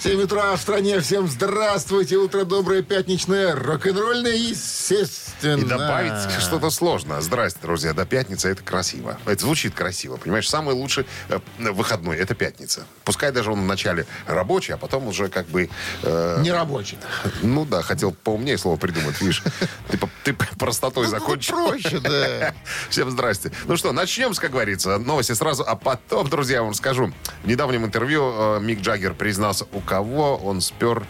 [0.00, 1.00] 7 утра в стране.
[1.00, 2.16] Всем здравствуйте.
[2.18, 5.60] Утро доброе, пятничное, рок-н-ролльное, естественно.
[5.60, 7.20] И добавить что-то сложно.
[7.20, 7.92] Здрасте, друзья.
[7.94, 9.18] До пятницы это красиво.
[9.26, 10.16] Это звучит красиво.
[10.16, 12.86] Понимаешь, самый лучший э, выходной это пятница.
[13.04, 15.68] Пускай даже он вначале рабочий, а потом уже как бы...
[16.04, 16.96] э, Не рабочий.
[17.42, 19.42] ну да, хотел поумнее слово придумать, видишь.
[19.88, 21.54] Ты, по- ты простотой закончил.
[21.68, 22.54] Проще, да.
[22.90, 23.50] Всем здрасте.
[23.64, 27.12] Ну что, начнем, как говорится, новости сразу, а потом, друзья, я вам скажу.
[27.42, 31.06] В недавнем интервью э, Мик Джаггер признался, у кого он спер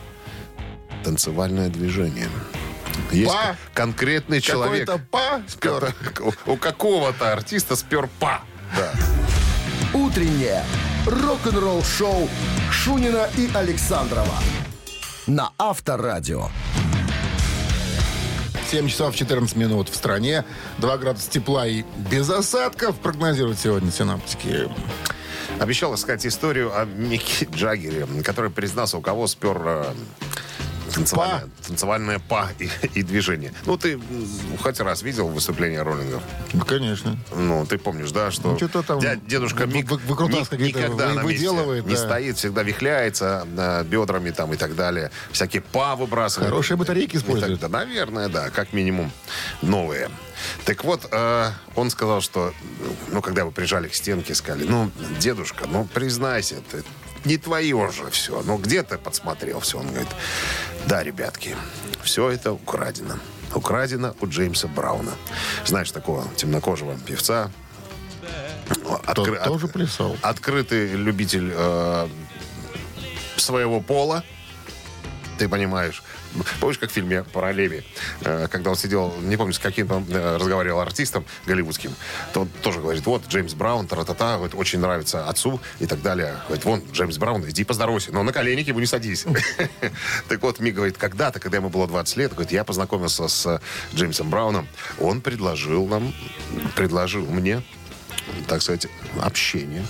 [1.02, 2.28] танцевальное движение.
[3.10, 3.56] Есть Па?
[3.74, 4.86] конкретный человек.
[4.86, 5.94] Какой-то па спер.
[6.46, 8.42] У какого-то артиста спер па.
[8.76, 8.92] Да.
[9.92, 10.62] «Утреннее
[11.06, 12.28] рок-н-ролл-шоу»
[12.70, 14.34] Шунина и Александрова
[15.26, 16.48] на Авторадио.
[18.70, 20.44] 7 часов 14 минут в стране.
[20.78, 24.68] 2 градуса тепла и без осадков прогнозируют сегодня синаптики.
[25.58, 29.94] Обещал сказать историю о Микки Джаггере, который признался, у кого спер
[30.94, 33.52] танцевальное, танцевальное па и, и движение.
[33.66, 33.98] Ну, ты
[34.62, 36.22] хоть раз видел выступление роллингов?
[36.52, 37.16] Ну, конечно.
[37.34, 40.64] Ну, ты помнишь, да, что Ну, что-то там дя- дедушка вы- Мик вы- выкрутасы ни-
[40.68, 41.98] никогда вы- на месте выделывает, не да.
[41.98, 45.10] стоит, всегда вихляется э, бедрами там и так далее.
[45.32, 46.50] Всякие па выбрасывает.
[46.50, 47.60] Хорошие батарейки И так используют.
[47.60, 47.78] далее.
[47.86, 49.10] Наверное, да, как минимум
[49.62, 50.10] новые.
[50.64, 52.52] Так вот, э, он сказал, что,
[53.10, 56.84] ну, когда вы прижали к стенке, сказали, ну, дедушка, ну, признайся, это
[57.28, 58.42] не твое же все.
[58.42, 59.78] Ну, где ты подсмотрел все?
[59.78, 60.08] Он говорит,
[60.86, 61.54] да, ребятки,
[62.02, 63.18] все это украдено.
[63.54, 65.12] Украдено у Джеймса Брауна.
[65.66, 67.50] Знаешь, такого темнокожего певца.
[68.68, 70.16] Тот Откры- тоже от- плясал.
[70.22, 72.08] Открытый любитель э,
[73.36, 74.24] своего пола.
[75.38, 76.02] Ты понимаешь.
[76.60, 77.84] Помнишь, как в фильме про Леви,
[78.22, 81.94] э, когда он сидел, не помню, с каким там э, разговаривал артистом голливудским,
[82.32, 86.36] то он тоже говорит, вот, Джеймс Браун, тра-та-та, говорит, очень нравится отцу и так далее.
[86.46, 89.24] Говорит, вон, Джеймс Браун, иди поздоровайся, но на колени к нему не садись.
[90.28, 93.60] Так вот, Мик говорит, когда-то, когда ему было 20 лет, говорит, я познакомился с
[93.94, 96.14] Джеймсом Брауном, он предложил нам,
[96.74, 97.62] предложил мне,
[98.46, 98.86] так сказать,
[99.20, 99.84] общение.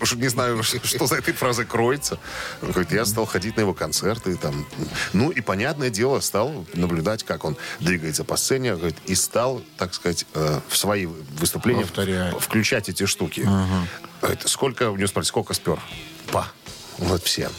[0.00, 2.18] Уж не знаю, что что за этой фразой кроется.
[2.62, 4.36] Он говорит, я стал ходить на его концерты.
[4.36, 4.66] Там.
[5.12, 8.74] Ну и, понятное дело, стал наблюдать, как он двигается по сцене.
[8.76, 12.34] Говорит, и стал, так сказать, э, в свои выступления Повторять.
[12.34, 13.48] в- включать эти штуки.
[14.20, 15.78] Говорит, сколько, у него спросили, сколько спер?
[16.32, 16.48] Па.
[16.98, 17.50] Вот все.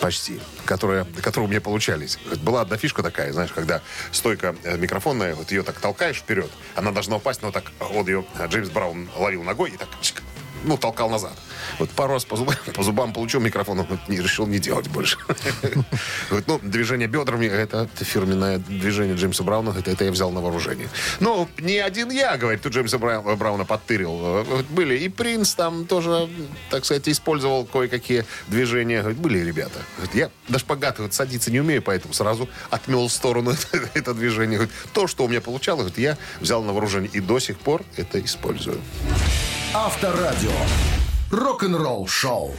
[0.00, 0.40] Почти.
[0.64, 2.18] Которые, которые у меня получались.
[2.42, 6.90] Была одна фишка такая, знаешь, когда стойка э, микрофонная, вот ее так толкаешь вперед, она
[6.90, 9.88] должна упасть, но так вот ее э, Джеймс Браун ловил ногой и так
[10.64, 11.32] ну, толкал назад.
[11.78, 14.88] Вот пару раз по зубам, по зубам получил микрофон, он говорит, не, решил не делать
[14.88, 15.18] больше.
[16.28, 20.88] Говорит, ну, движение бедрами, это фирменное движение Джеймса Брауна, это, это я взял на вооружение.
[21.20, 24.44] Ну, не один я, говорит, тут Джеймса Брау- Брауна подтырил.
[24.44, 26.28] Говорит, Были и Принц там тоже,
[26.70, 29.00] так сказать, использовал кое-какие движения.
[29.00, 29.80] Говорит, были ребята.
[29.96, 33.54] Говорит, я на шпагат вот, садиться не умею, поэтому сразу отмел в сторону
[33.94, 34.58] это, движение.
[34.58, 37.84] Говорит, то, что у меня получалось, говорит, я взял на вооружение и до сих пор
[37.96, 38.80] это использую.
[39.72, 40.50] Авторадио.
[41.30, 42.56] Рок-н-ролл-шоу.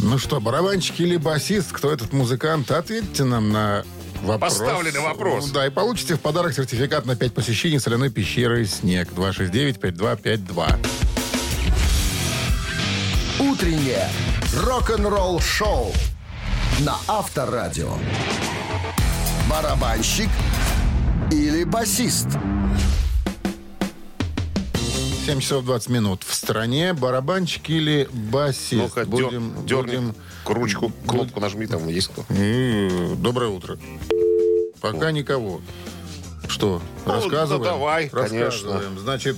[0.00, 2.72] Ну что, барабанщик или басист, кто этот музыкант?
[2.72, 3.84] Ответьте нам на
[4.22, 4.58] вопрос.
[4.58, 5.46] Поставленный вопрос.
[5.46, 10.76] Ну Да, и получите в подарок сертификат на 5 посещений соляной пещеры «Снег» 269-5252.
[13.38, 14.08] «Утреннее
[14.56, 15.92] рок-н-ролл-шоу»
[16.80, 17.92] на Авторадио.
[19.48, 20.30] Барабанщик
[21.30, 22.26] или басист?
[25.30, 26.24] 7 часов 20 минут.
[26.26, 28.96] В стране барабанщик или басист?
[28.96, 30.14] Дер- будем, дерни будем-
[30.44, 32.24] ручку, кнопку нажми, там есть кто.
[33.14, 33.78] Доброе утро.
[34.80, 35.60] Пока никого.
[36.48, 37.62] Что, Ну, рассказываем?
[37.62, 38.50] да давай, Рассказываем.
[38.50, 39.00] конечно.
[39.00, 39.36] Значит,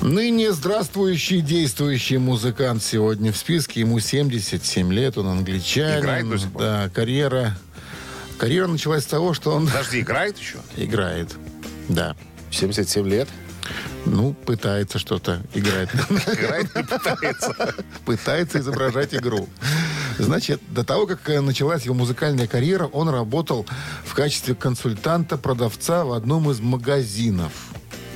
[0.00, 3.80] ныне здравствующий действующий музыкант сегодня в списке.
[3.80, 5.98] Ему 77 лет, он англичанин.
[5.98, 6.62] Играет до сих пор?
[6.62, 7.58] Да, карьера...
[8.38, 10.58] Карьера началась с того, что он Подожди, играет еще?
[10.76, 11.34] играет.
[11.88, 12.14] Да.
[12.52, 13.28] 77 лет.
[14.06, 15.90] Ну, пытается что-то играть.
[16.10, 17.74] Играет и пытается.
[18.04, 19.48] Пытается изображать игру.
[20.18, 23.66] Значит, до того, как э, началась его музыкальная карьера, он работал
[24.04, 27.52] в качестве консультанта-продавца в одном из магазинов.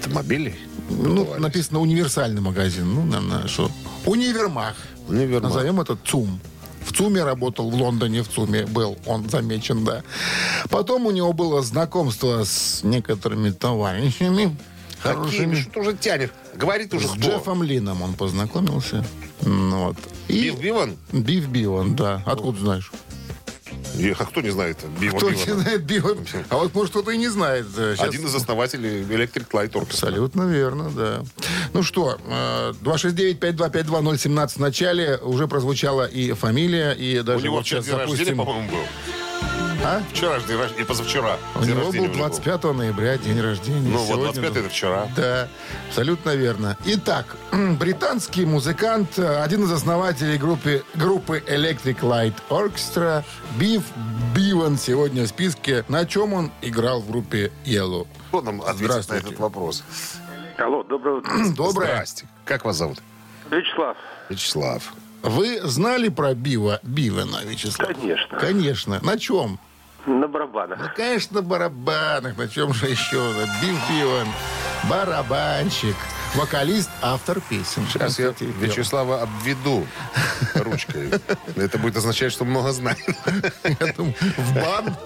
[0.00, 0.56] Автомобили?
[0.90, 2.92] Ну, написано универсальный магазин.
[2.92, 3.70] Ну, наверное, что?
[4.04, 4.74] Универмаг.
[5.08, 5.42] Универмаг.
[5.42, 6.40] Назовем это ЦУМ.
[6.84, 10.02] В ЦУМе работал, в Лондоне в ЦУМе был, он замечен, да.
[10.68, 14.56] Потом у него было знакомство с некоторыми товарищами.
[15.02, 15.14] Какими?
[15.22, 15.54] Хорошими.
[15.56, 16.30] Что ты уже тянешь?
[16.54, 17.20] Говорит уже С кто?
[17.20, 19.04] Джеффом Лином он познакомился.
[19.42, 19.96] Ну, Вот.
[20.28, 20.96] И Бив Биван?
[21.12, 22.22] Биф Биван, да.
[22.26, 22.92] Откуда знаешь?
[24.18, 24.78] А кто не знает?
[25.00, 25.36] Био, Кто Био.
[25.38, 26.16] не знает био...
[26.48, 27.66] А вот, может, кто-то и не знает.
[27.76, 29.82] э, щас- Один из основателей Electric Light Orchestra.
[30.08, 31.22] Абсолютно верно, да.
[31.74, 37.66] Ну что, э, 269-5252-017 в начале уже прозвучала и фамилия, и У даже него вот
[37.66, 38.78] вчера сейчас день рождения, по-моему, был.
[39.84, 40.00] А?
[40.12, 41.36] Вчера же день рождения, и позавчера.
[41.56, 43.88] У него был уже 25 ноября, день рождения.
[43.90, 45.08] Ну вот, Сегодня 25 был- это вчера.
[45.16, 45.48] Да,
[45.88, 46.76] абсолютно верно.
[46.84, 47.36] Итак,
[47.80, 53.24] британский музыкант, э, один из основателей группы, группы Electric Light Orchestra,
[53.58, 53.82] Биф
[54.36, 55.84] Биван сегодня в списке.
[55.88, 58.06] На чем он играл в группе Yellow?
[58.28, 59.26] Кто нам ответит на Здравствуйте.
[59.26, 59.82] этот вопрос?
[60.58, 61.32] Алло, доброе утро.
[61.56, 61.86] Доброе.
[61.86, 62.28] Здрасте.
[62.44, 62.98] Как вас зовут?
[63.50, 63.96] Вячеслав,
[64.28, 64.92] Вячеслав.
[65.22, 67.88] Вы знали про Бива, Бивана, Вячеслав?
[67.88, 68.38] Конечно.
[68.38, 69.00] Конечно.
[69.02, 69.58] На чем?
[70.06, 70.78] На барабанах.
[70.78, 72.36] Ну, конечно, на барабанах.
[72.36, 73.32] На чем же еще?
[73.60, 74.26] Бив Биван,
[74.88, 75.96] барабанщик,
[76.34, 77.86] вокалист, автор песен.
[77.90, 79.86] Сейчас я Вячеслава обведу
[80.54, 81.10] ручкой.
[81.56, 82.98] Это будет означать, что много знает.
[84.36, 84.96] В бан.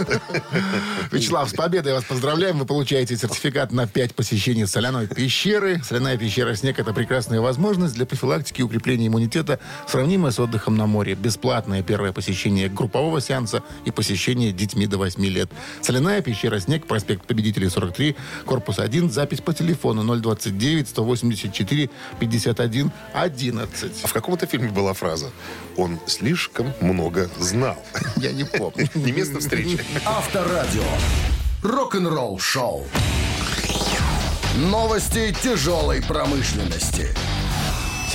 [1.10, 2.58] Вячеслав, с победой вас поздравляем.
[2.58, 5.82] Вы получаете сертификат на 5 посещений соляной пещеры.
[5.84, 9.58] Соляная пещера «Снег»— это прекрасная возможность для профилактики и укрепления иммунитета,
[9.88, 11.14] сравнимая с отдыхом на море.
[11.14, 15.50] Бесплатное первое посещение группового сеанса и посещение детьми до 8 лет.
[15.82, 23.92] Соляная пещера «Снег», проспект Победителей, 43, корпус 1, запись по телефону 029 184 51 11.
[24.02, 25.30] А в каком-то фильме была фраза
[25.76, 27.76] «Он слишком много знал».
[28.16, 28.88] Я не помню.
[28.94, 29.78] Не место встречи.
[30.04, 30.84] Авторадио.
[31.62, 32.86] Рок-н-ролл шоу.
[34.56, 37.08] Новости тяжелой промышленности.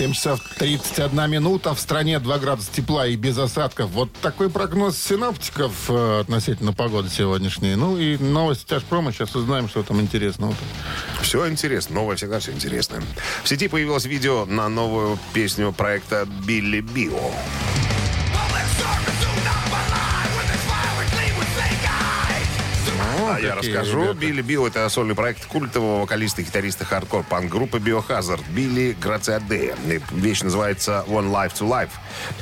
[0.01, 1.75] 7 часов 31 минута.
[1.75, 3.91] В стране 2 градуса тепла и без осадков.
[3.91, 7.75] Вот такой прогноз синоптиков э, относительно погоды сегодняшней.
[7.75, 9.11] Ну и новости тяжпрома.
[9.11, 10.55] Сейчас узнаем, что там интересного.
[11.21, 11.93] Все интересно.
[11.93, 13.03] Новое всегда все интересно.
[13.43, 17.21] В сети появилось видео на новую песню проекта «Билли Био».
[23.41, 24.01] Я расскажу.
[24.03, 24.19] ребята.
[24.19, 29.75] Билли Билл— это сольный проект культового вокалиста и гитариста хардкор-панк-группы Biohazard Билли Грациаде.
[30.11, 31.91] Вещь называется «One Life to Life».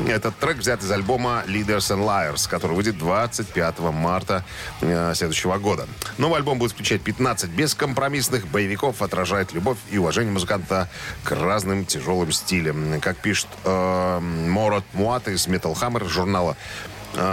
[0.08, 4.44] Этот трек взят из альбома «Leaders and Liars», который выйдет 25 марта
[4.82, 5.88] э, следующего года.
[6.18, 10.90] Новый альбом будет включать 15 бескомпромиссных боевиков, отражает любовь и уважение музыканта
[11.24, 13.00] к разным тяжелым стилям.
[13.02, 16.58] Как пишет э, Морот Муат из Metal Hammer журнала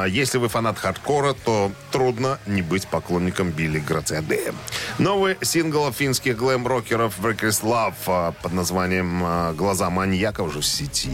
[0.09, 4.53] Если вы фанат хардкора, то трудно не быть поклонником Билли Грациаде.
[4.99, 11.11] Новый сингл финских глэм-рокеров Breakers Love а, под названием а, «Глаза маньяка» уже в сети.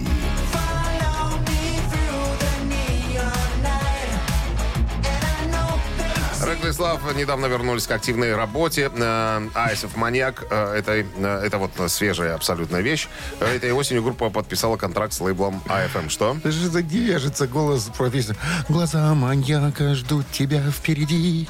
[6.78, 8.90] Love недавно вернулись к активной работе.
[8.94, 13.08] Э, of Maniac э, это, э, это вот свежая абсолютная вещь.
[13.40, 16.08] Этой осенью группа подписала контракт с лейблом AFM.
[16.08, 16.36] Что?
[16.38, 18.36] Это же задержится голос про песню.
[18.69, 21.48] Глаза маньяка ждут тебя впереди.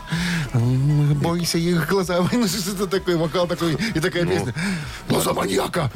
[0.55, 2.19] Бойся их глаза.
[2.33, 3.17] Ну, что это такое?
[3.17, 4.55] Вокал такой и такая песня.
[5.09, 5.91] Глаза маньяка.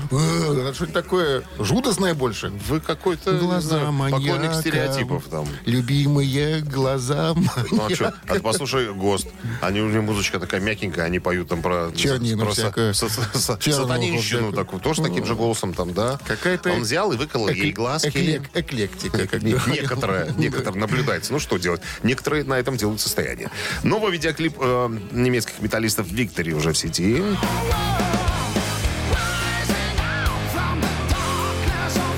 [0.75, 2.53] Что-то такое жудосное больше.
[2.69, 4.23] Вы какой-то Глаза знаю, маньяка.
[4.23, 5.47] поклонник стереотипов там.
[5.65, 7.95] Любимые глаза Ну а маньяка.
[7.95, 8.15] что?
[8.29, 9.29] А ты послушай ГОСТ.
[9.61, 11.91] Они у них музычка такая мягенькая, они поют там про...
[11.95, 14.81] Чернину про са- са- Чернуху Сатанинщину такую.
[14.81, 16.19] Тоже таким же голосом там, да?
[16.27, 18.09] Какая-то Он взял и выколол ей глазки.
[18.09, 19.19] эклек- Эклектика.
[19.27, 19.67] как говорят.
[19.67, 21.33] Некоторые, некоторые наблюдается.
[21.33, 21.81] Ну, что делать?
[22.03, 23.51] Некоторые на этом делают состояние.
[23.83, 27.23] Новый видеоклип э, немецких металлистов «Виктори» уже в сети.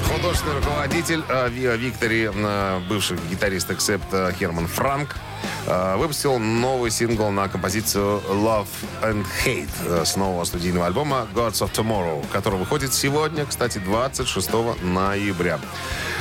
[0.09, 5.15] Художественный руководитель э, Ви- «Виктори», э, бывший гитарист «Эксепт» э, Херман Франк,
[5.99, 8.69] выпустил новый сингл на композицию «Love
[9.03, 14.51] and Hate» э, с нового студийного альбома «Gods of Tomorrow», который выходит сегодня, кстати, 26
[14.83, 15.61] ноября.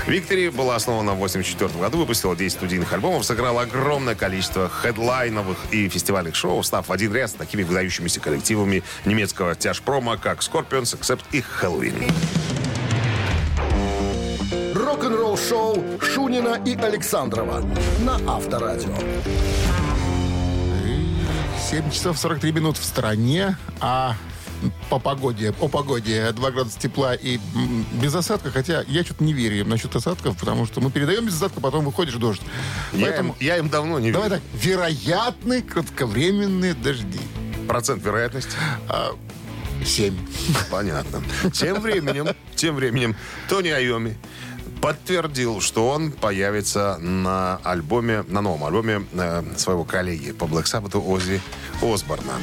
[0.05, 5.87] «Виктори» была основана в 1984 году, выпустила 10 студийных альбомов, сыграла огромное количество хедлайновых и
[5.87, 11.21] фестивальных шоу, став в один ряд с такими выдающимися коллективами немецкого тяжпрома, как Scorpions, Accept
[11.31, 12.11] и Halloween.
[15.37, 17.63] Шоу Шунина и Александрова
[17.99, 18.95] на Авторадио.
[21.69, 24.15] 7 часов 43 минут в стране, а
[24.89, 27.39] по погоде, о погоде 2 градуса тепла и
[28.01, 31.35] без осадка, хотя я что-то не верю им насчет осадков, потому что мы передаем без
[31.35, 32.41] осадка, потом выходишь дождь.
[32.93, 34.41] Я, Поэтому им, я им давно не давай верю.
[34.41, 37.19] так, вероятны кратковременные дожди.
[37.67, 38.55] Процент вероятности?
[39.85, 40.17] 7.
[40.71, 41.21] Понятно.
[41.53, 43.15] Тем временем, тем временем,
[43.47, 44.17] Тони Айоми
[44.81, 50.97] подтвердил, что он появится на альбоме, на новом альбоме э, своего коллеги по Black Sabbath
[50.97, 51.41] Оззи
[51.81, 52.33] Осборна.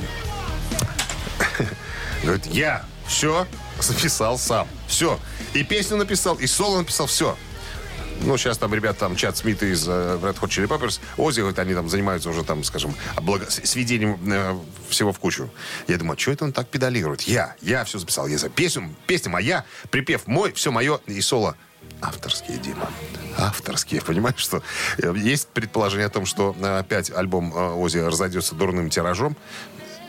[2.22, 3.46] Говорит, я все
[3.80, 4.66] записал сам.
[4.86, 5.18] Все.
[5.52, 7.36] И песню написал, и соло написал, все.
[8.22, 11.58] Ну, сейчас там ребята, там, Чат Смит из э, Red Hot Chili Peppers, Оззи, вот
[11.58, 14.56] они там занимаются уже, там, скажем, облага- сведением э,
[14.88, 15.50] всего в кучу.
[15.88, 17.22] Я думаю, что это он так педалирует?
[17.22, 18.26] Я, я все записал.
[18.28, 21.56] Я за песню, песня моя, припев мой, все мое и соло.
[22.00, 22.90] Авторские, Дима.
[23.38, 24.02] Авторские.
[24.02, 24.62] Понимаешь, что
[24.98, 29.36] э, есть предположение о том, что э, опять альбом э, Ози разойдется дурным тиражом.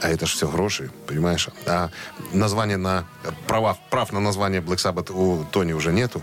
[0.02, 1.48] А это же все гроши, понимаешь?
[1.66, 1.90] А
[2.34, 3.06] название на...
[3.48, 6.22] Права, прав на название Black Sabbath у Тони уже нету.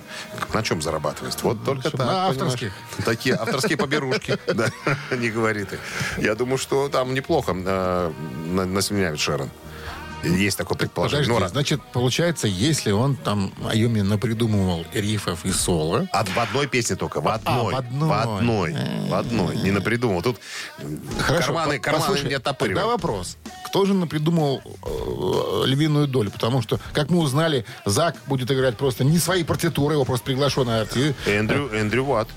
[0.53, 1.43] На чем зарабатывает?
[1.43, 1.95] Вот только так.
[1.95, 2.31] на понимаешь?
[2.33, 2.73] авторских.
[3.05, 4.39] Такие авторские поберушки.
[4.55, 4.69] Да,
[5.17, 5.79] не говори ты.
[6.19, 8.13] Я думаю, что там неплохо на-
[8.67, 9.51] насменяют Шерон.
[10.23, 11.25] Есть такое предположение.
[11.27, 16.67] Подожди, Ну, значит, получается, если он там Айоми напридумывал рифов и соло, А в одной
[16.67, 17.75] песне только, в одной.
[17.75, 18.09] в одной.
[18.09, 18.77] В одной.
[19.09, 19.57] В одной.
[19.57, 20.23] Не напридумал.
[20.23, 20.39] Тут
[21.27, 22.87] карманы, по- карманы послушай, не Тогда оттопыривают.
[22.87, 23.37] вопрос.
[23.67, 26.31] Кто же напридумал э, львиную долю?
[26.31, 30.83] Потому что, как мы узнали, Зак будет играть просто не свои партитуры, его просто приглашенный
[30.83, 31.15] артист.
[31.27, 32.29] Эндрю, Эндрю Ватт.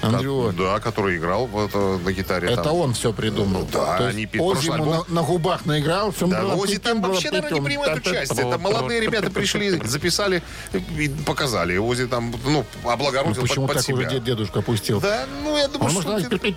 [0.00, 0.56] Ко- Уотт.
[0.56, 2.48] Да, который играл вот, э, на гитаре.
[2.48, 2.74] Это там.
[2.74, 3.68] он все придумал.
[3.72, 6.78] Да, То они есть пи- Оззи ему альбом- на, на губах наиграл, все Да, Ози
[6.78, 8.48] там вообще, наверное, не принимает участие.
[8.48, 11.76] Это молодые ребята пришли, записали и показали.
[11.76, 13.98] Ози там, ну, облагородил под, Почему под так себя.
[13.98, 15.00] уже дед, дедушка опустил?
[15.00, 16.12] Да, ну, я думаю, Он что...
[16.12, 16.54] может ты-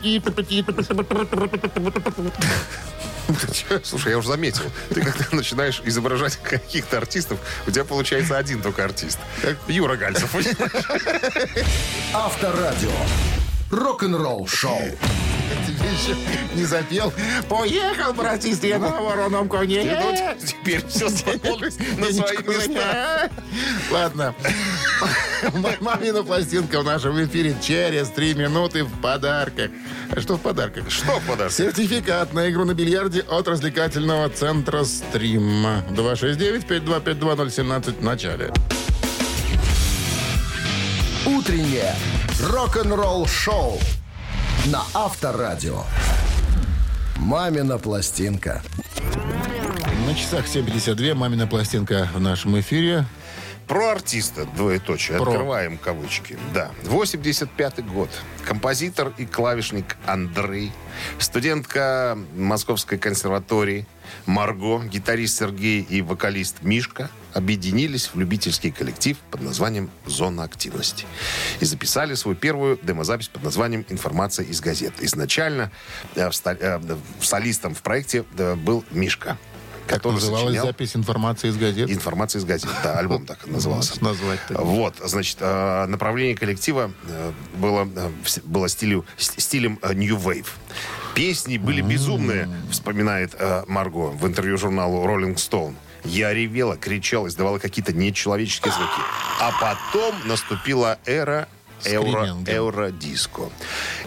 [3.84, 4.63] Слушай, я уже заметил.
[4.89, 9.20] Ты когда начинаешь изображать каких-то артистов, у тебя получается один только артист.
[9.67, 10.34] Юра Гальцев.
[12.13, 12.91] Авторадио.
[13.72, 14.79] Рок-н-ролл шоу.
[15.66, 16.16] Тебе еще
[16.56, 17.12] не запел.
[17.50, 19.84] Поехал, братец, я на вороном коне.
[20.44, 23.30] Теперь все сложилось на свои места.
[23.92, 24.34] Ладно.
[25.82, 29.70] Мамина пластинка в нашем эфире через три минуты в подарках.
[30.12, 30.90] А что в подарках?
[30.90, 31.52] Что подарок?
[31.52, 35.66] Сертификат на игру на бильярде от развлекательного центра «Стрим».
[35.92, 38.52] 269-5252017 в начале.
[41.26, 41.94] Утреннее
[42.40, 43.80] рок-н-ролл шоу
[44.72, 45.84] на Авторадио.
[47.18, 48.64] Мамина пластинка.
[50.08, 53.06] На часах 7.52 «Мамина пластинка» в нашем эфире.
[53.68, 55.32] Про артиста, двоеточие, Про.
[55.32, 56.38] открываем кавычки.
[56.54, 58.10] Да, 85-й год.
[58.46, 60.72] Композитор и клавишник Андрей,
[61.20, 63.88] студентка Московской консерватории
[64.26, 71.06] Марго, гитарист Сергей и вокалист Мишка объединились в любительский коллектив под названием «Зона активности»
[71.60, 74.94] и записали свою первую демозапись под названием «Информация из газет».
[75.01, 75.70] Изначально
[76.15, 76.80] э, э,
[77.20, 79.38] солистом в проекте э, был Мишка,
[79.86, 81.92] Как называлась сочинял запись информации из газет?
[81.92, 82.72] «Информация из газет».
[82.82, 84.01] Да, альбом так назывался.
[84.01, 84.39] Назвать.
[84.51, 86.94] Вот, значит, э, направление коллектива
[87.58, 87.86] было,
[88.46, 90.48] было стилю, стилем New Wave.
[91.15, 93.36] Песни были безумные, вспоминает
[93.68, 95.75] Марго в интервью журналу Rolling Stone.
[96.06, 99.02] Я ревела, кричала, издавала какие-то нечеловеческие звуки.
[99.42, 101.48] А потом наступила эра
[101.84, 103.50] эуро, эуродиско.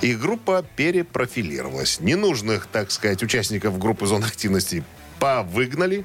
[0.00, 2.00] И группа перепрофилировалась.
[2.00, 4.84] Ненужных, так сказать, участников группы зон активности
[5.18, 6.04] повыгнали,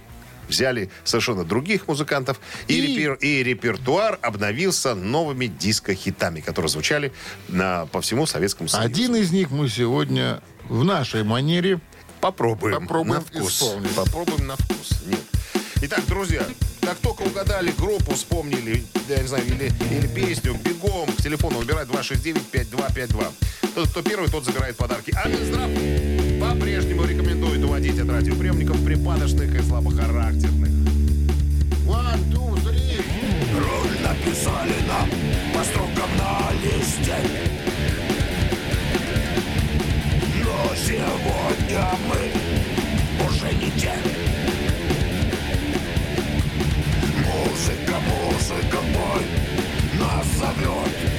[0.50, 7.14] взяли совершенно других музыкантов, и, И- репер- и репертуар обновился новыми диско-хитами, которые звучали
[7.48, 8.88] на, по всему Советскому Союзу.
[8.88, 11.80] Один из них мы сегодня в нашей манере
[12.20, 13.62] Попробуем, Попробуем на вкус.
[13.62, 13.92] исполнить.
[13.96, 14.92] Попробуем на вкус.
[15.08, 15.20] Нет.
[15.86, 16.42] Итак, друзья,
[16.80, 21.90] как только угадали группу, вспомнили, я не знаю, или, или песню, бегом к телефону выбирать
[21.90, 23.25] 269-5252.
[23.75, 25.13] Тот, кто первый, тот забирает подарки.
[25.13, 25.70] А Минздрав
[26.40, 30.70] по-прежнему рекомендует уводить от радиоприемников припадочных и слабохарактерных.
[31.86, 33.04] One, two, three.
[33.54, 35.10] Роль написали нам
[35.54, 37.18] по строкам на листе
[40.46, 44.33] Но сегодня мы уже не те
[47.63, 49.25] Музыка, музыка, бой
[49.98, 51.12] нас зовет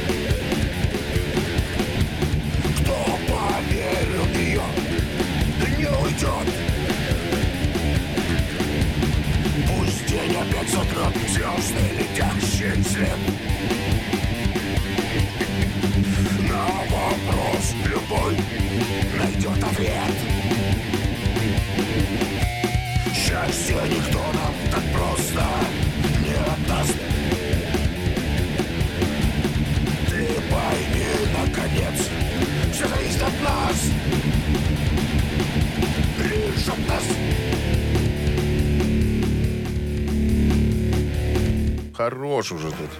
[42.45, 42.91] Хорош уже тут.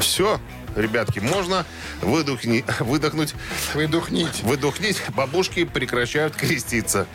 [0.00, 0.38] Все,
[0.76, 1.64] ребятки, можно
[2.02, 3.34] выдохни- выдохнуть
[3.74, 4.44] Выдохните.
[4.44, 7.06] Выдохнить, бабушки прекращают креститься.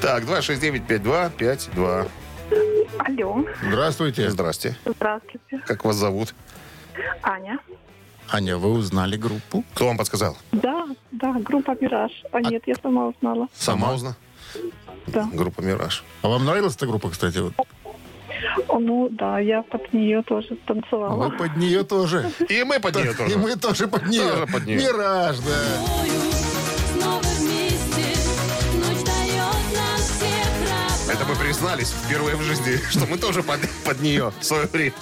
[0.00, 2.08] Так, 269-5252.
[2.98, 4.30] Алло, Здравствуйте.
[4.30, 4.76] Здрасте.
[4.84, 5.58] здравствуйте.
[5.66, 6.34] Как вас зовут?
[7.22, 7.58] Аня.
[8.28, 9.64] Аня, вы узнали группу?
[9.74, 10.36] Кто вам подсказал?
[10.50, 12.10] Да, да, группа «Мираж».
[12.32, 13.46] А, нет, я сама узнала.
[13.54, 14.16] Сама узнала?
[15.06, 15.28] Да.
[15.32, 16.02] Группа «Мираж».
[16.22, 17.38] А вам нравилась эта группа, кстати?
[17.38, 17.52] Вот?
[18.68, 21.28] О, ну, да, я под нее тоже танцевала.
[21.28, 22.30] Вы под нее тоже.
[22.48, 23.32] И мы под нее тоже.
[23.32, 24.22] И мы тоже под нее.
[24.22, 24.78] Тоже под нее.
[24.78, 26.55] Мираж, да.
[31.46, 34.94] Признались впервые в жизни, что мы тоже под, под нее в свое время.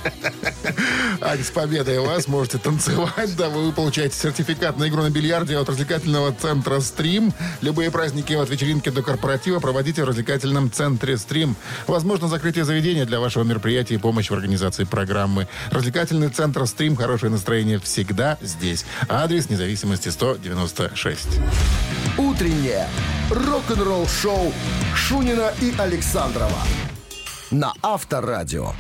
[1.23, 3.35] Ань, с победой вас можете танцевать.
[3.37, 7.33] Да, вы получаете сертификат на игру на бильярде от развлекательного центра «Стрим».
[7.63, 11.57] Любые праздники от вечеринки до корпоратива проводите в развлекательном центре «Стрим».
[11.87, 15.49] Возможно, закрытие заведения для вашего мероприятия и помощь в организации программы.
[15.71, 16.95] Развлекательный центр «Стрим».
[16.95, 18.85] Хорошее настроение всегда здесь.
[19.09, 21.41] Адрес независимости 196.
[22.19, 22.87] Утреннее
[23.31, 24.53] рок-н-ролл-шоу
[24.95, 26.59] Шунина и Александрова
[27.51, 28.73] на Авторадио.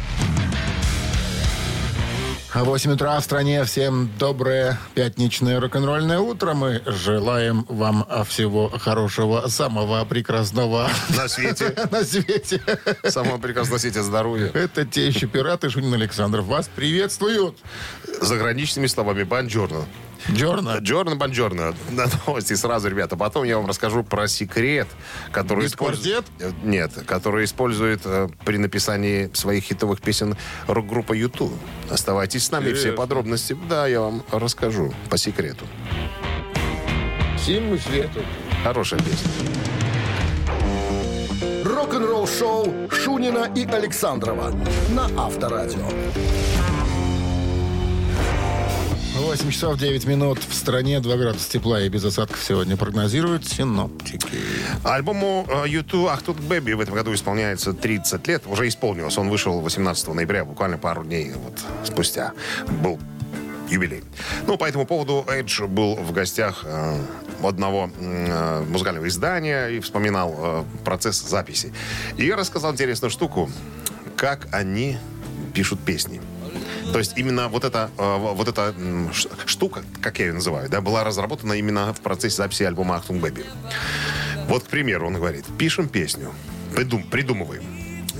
[2.55, 3.65] 8 утра в стране.
[3.65, 6.55] Всем доброе пятничное рок-н-ролльное утро.
[6.55, 11.75] Мы желаем вам всего хорошего, самого прекрасного На свете.
[11.91, 12.63] на свете.
[13.09, 14.51] Самого прекрасного свете здоровья.
[14.55, 16.45] Это те еще пираты Шунин Александров.
[16.45, 17.59] Вас приветствуют.
[18.21, 19.85] Заграничными словами «бонджорно».
[20.31, 20.79] Джорна.
[20.79, 21.75] Джорно Бонджорно.
[21.91, 23.17] На новости сразу, ребята.
[23.17, 24.89] Потом я вам расскажу про секрет,
[25.33, 26.25] который использует...
[26.63, 31.53] Нет, который использует э, при написании своих хитовых песен рок-группа YouTube.
[31.91, 32.97] Оставайтесь с нами, все Интересно.
[32.97, 33.57] подробности.
[33.69, 35.67] Да, я вам расскажу по секрету.
[37.39, 38.21] Всем свету.
[38.63, 39.31] Хорошая песня.
[41.65, 44.55] Рок-н-ролл-шоу Шунина и Александрова
[44.91, 45.87] на Авторадио.
[49.15, 50.41] 8 часов 9 минут.
[50.41, 54.39] В стране 2 градуса тепла и без осадков сегодня прогнозируют синоптики.
[54.83, 58.43] Альбому э, YouTube «Ах тут Бэби» в этом году исполняется 30 лет.
[58.47, 59.17] Уже исполнилось.
[59.17, 62.33] Он вышел 18 ноября, буквально пару дней вот спустя.
[62.83, 62.99] Был
[63.69, 64.03] юбилей.
[64.49, 66.99] Ну, по этому поводу Эдж был в гостях э,
[67.41, 71.73] одного э, музыкального издания и вспоминал э, процесс записи.
[72.17, 73.49] И рассказал интересную штуку,
[74.17, 74.99] как они
[75.55, 76.21] пишут песни.
[76.95, 78.73] То есть именно вот эта, э, вот эта
[79.47, 83.45] штука, как я ее называю, да, была разработана именно в процессе записи альбома «Achtung Baby».
[84.47, 86.33] Вот, к примеру, он говорит, пишем песню,
[86.73, 87.65] придум, придумываем.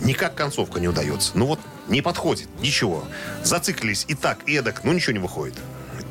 [0.03, 1.31] Никак концовка не удается.
[1.37, 3.05] Ну вот, не подходит, ничего.
[3.45, 5.55] Зациклились и так, и эдак, ну ничего не выходит.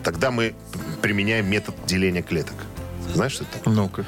[0.02, 0.56] Тогда мы
[1.02, 2.56] применяем метод деления клеток.
[3.14, 3.74] Знаешь, что это такое?
[3.74, 4.06] Ну-ка.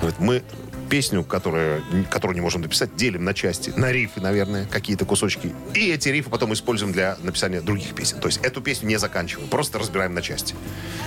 [0.00, 0.42] Говорит, мы
[0.88, 5.52] песню, которую, которую не можем написать, делим на части, на риффы, наверное, какие-то кусочки.
[5.74, 8.20] И эти риффы потом используем для написания других песен.
[8.20, 10.54] То есть эту песню не заканчиваем, просто разбираем на части.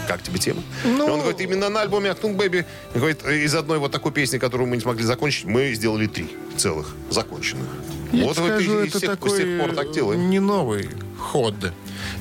[0.07, 0.61] Как тебе тема?
[0.85, 4.67] И он говорит, именно на альбоме «Achtung Baby» говорит, из одной вот такой песни, которую
[4.69, 7.67] мы не смогли закончить, мы сделали три целых законченных.
[8.11, 9.91] Я вот тебе вот скажу, и, и это с тех- такой с тех пор так
[9.91, 10.29] делаем.
[10.29, 11.53] не новый ход.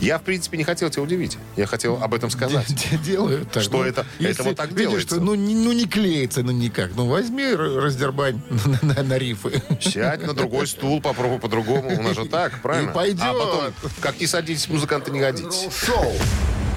[0.00, 1.38] Я, в принципе, не хотел тебя удивить.
[1.56, 2.66] Я хотел об этом сказать.
[2.90, 3.62] Де- Делают так.
[3.62, 5.14] Что это- это вот так видишь, делается.
[5.16, 6.90] что, ну, не, ну, не клеится, ну, никак.
[6.96, 8.40] Ну, возьми, раздербань
[8.82, 9.62] на, на- на рифы.
[9.80, 11.98] Сядь на другой стул, попробуй по-другому.
[11.98, 12.90] У нас же так, правильно?
[12.90, 13.22] И пойдет.
[13.22, 15.68] А потом, как не садитесь, музыканты не годитесь.
[15.74, 16.12] Шоу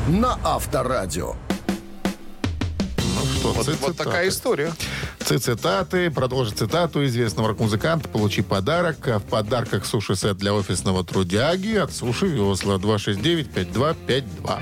[0.08, 1.36] на Авторадио.
[3.43, 4.73] Ну, что, вот такая история.
[5.38, 6.10] Цитаты.
[6.10, 8.10] Продолжи цитату известного рок-музыканта.
[8.10, 9.08] Получи подарок.
[9.08, 14.60] А в подарках суши-сет для офисного трудяги от Суши Весла 269-5252.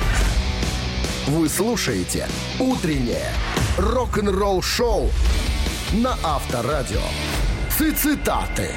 [1.27, 2.27] Вы слушаете
[2.59, 3.31] «Утреннее
[3.77, 5.09] рок-н-ролл-шоу»
[5.93, 7.01] на Авторадио.
[7.69, 8.71] Цитаты.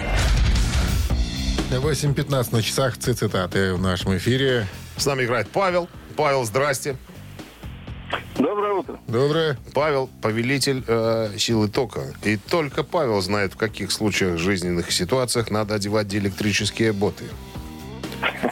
[1.71, 4.67] 8.15 на часах цитаты в нашем эфире.
[4.97, 5.89] С нами играет Павел.
[6.17, 6.97] Павел, здрасте.
[8.37, 8.99] Доброе утро.
[9.07, 9.59] Доброе.
[9.75, 12.13] Павел– повелитель э, силы тока.
[12.25, 17.25] И только Павел знает, в каких случаях жизненных ситуациях надо одевать диэлектрические боты.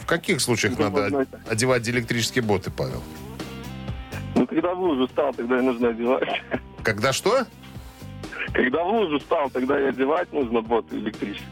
[0.01, 3.01] В каких случаях надо од- одевать диэлектрические боты, Павел?
[4.35, 6.41] Ну, когда в лужу стал, тогда и нужно одевать.
[6.83, 7.45] Когда что?
[8.53, 11.47] Когда в лужу стал, тогда и одевать нужно боты электрические.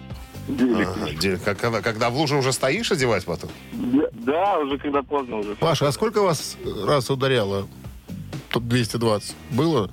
[0.50, 3.50] Ага, когда, когда в луже уже стоишь, одевать потом?
[3.74, 5.56] Да, Да, уже когда поздно уже.
[5.56, 7.68] Паша, а сколько вас раз ударяло?
[8.58, 9.36] Тут 220.
[9.52, 9.92] Было?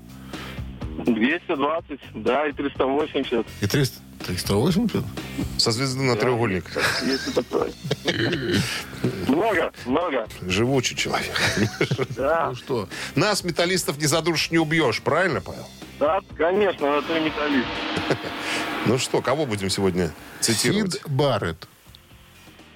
[1.05, 4.00] 220, да, и 380, И 300?
[4.27, 5.05] 380?
[5.59, 6.64] Со звезды на треугольник.
[7.05, 7.70] если такое.
[9.29, 11.37] Много, много, Живучий человек.
[12.16, 12.46] да.
[12.48, 12.88] Ну что?
[13.16, 15.03] Нас, металлистов, не задушишь, не убьешь.
[15.03, 15.66] Правильно, Павел?
[16.00, 17.68] Да, конечно, то и металлист.
[18.87, 20.94] Ну что, кого будем сегодня цитировать?
[20.94, 21.68] Сид Барретт.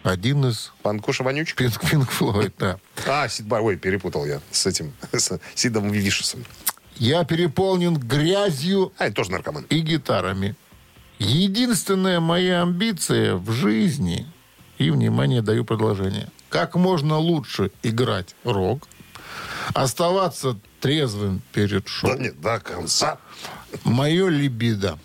[0.08, 1.62] Один из Панкуша Вонючка?
[1.64, 2.78] Пинк, Пинк Флойд, да.
[3.06, 6.44] А, Сид Бар, ой, перепутал я с этим, с Сидом Вишесом.
[6.96, 9.64] Я переполнен грязью А, это тоже наркоман.
[9.68, 10.56] и гитарами.
[11.18, 14.26] Единственная моя амбиция в жизни,
[14.78, 18.88] и, внимание, даю предложение, как можно лучше играть рок,
[19.74, 22.10] Оставаться трезвым перед шоу.
[22.12, 23.18] Да нет, до конца.
[23.84, 24.98] Мое либидо.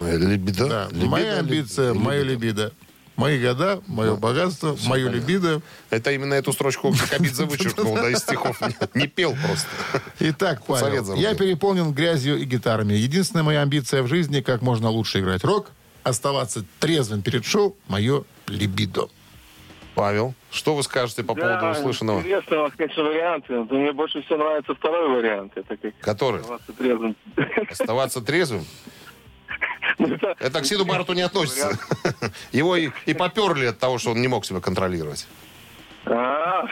[0.00, 0.66] Либидо?
[0.66, 2.04] Да, Либидо, моя амбиция, либидо.
[2.04, 2.72] мое либидо.
[3.20, 5.60] Мои года, мое богатство, мое либидо.
[5.90, 8.58] Это именно эту строчку Кабидзе вычеркнул, да, из стихов.
[8.94, 9.68] Не пел просто.
[10.20, 12.94] Итак, Павел, я переполнен грязью и гитарами.
[12.94, 15.70] Единственная моя амбиция в жизни, как можно лучше играть рок,
[16.02, 19.08] оставаться трезвым перед шоу, мое либидо.
[19.94, 22.20] Павел, что вы скажете по поводу Да, услышанного?
[22.20, 23.52] Интересный у вас, конечно, варианты.
[23.52, 25.52] Но мне больше всего нравится второй вариант.
[25.56, 26.40] Это как Который?
[26.40, 27.16] оставаться трезвым.
[27.70, 28.64] Оставаться трезвым?
[30.38, 31.78] Это- к Сиду Барту не относится.
[32.52, 35.26] Его и, и поперли от того, что он не мог себя контролировать.
[36.06, 36.64] А,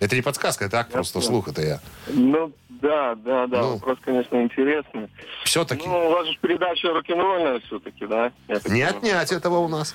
[0.00, 1.80] Это не подсказка, это так просто слух, это я.
[2.08, 3.60] Ну, да, да, да.
[3.62, 3.72] Ну.
[3.74, 5.08] Вопрос, конечно, интересный.
[5.44, 8.32] Все-таки Ну, у вас же передача рок-н-ролльная все-таки, да?
[8.66, 9.94] Не отнять этого у нас.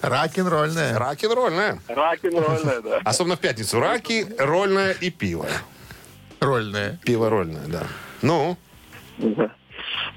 [0.00, 0.96] Рок-н-ролльная.
[0.98, 1.80] Раки-рольная.
[1.88, 3.00] Рок-н-ролльная, да.
[3.04, 3.80] Особенно в пятницу.
[3.80, 5.46] Раки, рольная и пиво.
[6.40, 6.98] Рольная.
[7.04, 7.82] Пиво рольное, да.
[8.22, 8.56] Ну,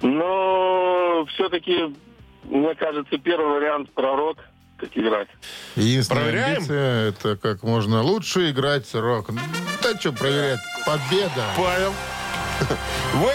[0.02, 1.96] Но все-таки,
[2.44, 4.38] мне кажется, первый вариант про рок,
[4.78, 5.28] как играть.
[5.76, 6.56] Единственная Проверяем?
[6.58, 9.30] амбиция это как можно лучше играть рок.
[9.82, 10.60] Да что проверять?
[10.86, 11.46] Победа.
[11.58, 11.94] Павел,
[13.16, 13.32] вы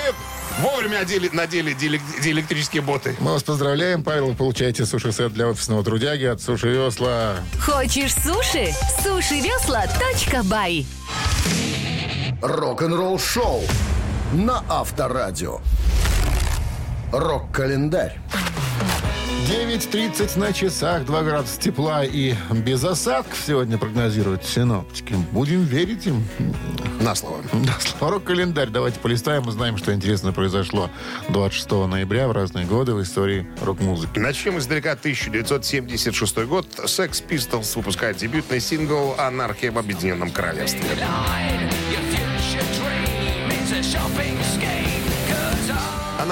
[0.60, 3.16] вовремя одели, надели диэлек- диэлектрические боты.
[3.18, 4.28] Мы вас поздравляем, Павел.
[4.28, 7.36] Вы получаете суши-сет для офисного трудяги от Суши Весла.
[7.60, 8.68] Хочешь суши?
[9.02, 10.86] Сушивесла.бай
[12.40, 13.62] Рок-н-ролл шоу
[14.32, 15.58] на Авторадио.
[17.12, 18.18] Рок-календарь.
[19.46, 25.14] 9.30 на часах, 2 градуса тепла и без осадков сегодня прогнозируют синоптики.
[25.30, 26.24] Будем верить им.
[27.00, 27.42] На слово.
[27.52, 28.70] Да, слово рок-календарь.
[28.70, 30.88] Давайте полистаем, узнаем, что интересно произошло
[31.28, 34.18] 26 ноября в разные годы в истории рок-музыки.
[34.18, 34.92] Начнем издалека.
[34.92, 36.66] 1976 год.
[36.78, 40.80] Sex Pistols выпускает дебютный сингл «Анархия в Объединенном Королевстве».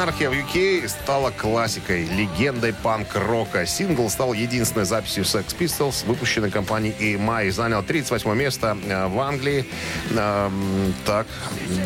[0.00, 3.66] Анархия в UK стала классикой, легендой панк-рока.
[3.66, 9.66] Сингл стал единственной записью Sex Pistols, выпущенной компанией EMI, занял 38 место э, в Англии.
[10.12, 11.26] Эм, так,